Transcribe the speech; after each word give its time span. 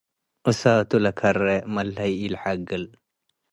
እሳቱ 0.49 0.91
ለከሬ 1.03 1.41
መለሀይ 1.75 2.13
ኢለሐግል። 2.21 2.83